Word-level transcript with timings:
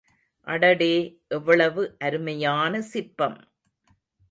அடடே, 0.47 0.95
எவ்வளவு 1.29 1.95
அருமையான 1.99 2.81
சிற்பம்! 2.81 3.39